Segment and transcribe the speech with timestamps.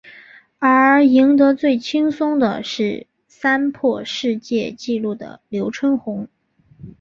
[0.57, 6.27] 而赢得最轻松的是三破世界纪录的刘春红。